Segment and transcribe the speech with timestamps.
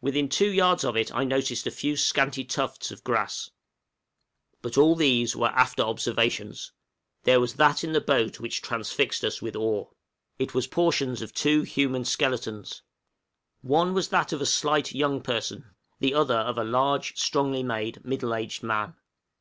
[0.00, 3.50] Within two yards of it I noticed a few scanty tufts of grass.
[3.50, 6.70] {SKELETONS AND RELICS.} But all these were after observations;
[7.24, 9.88] there was that in the boat which transfixed us with awe.
[10.38, 12.82] It was portions of two human skeletons.
[13.62, 18.04] One was that of a slight young person; the other of a large, strongly made,
[18.04, 18.94] middle aged man.